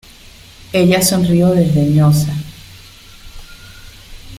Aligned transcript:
ella 0.73 0.99
sonrió 1.03 1.51
desdeñosa: 1.53 2.33